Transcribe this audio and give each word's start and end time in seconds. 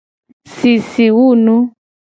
Sisiwunu. 0.55 1.55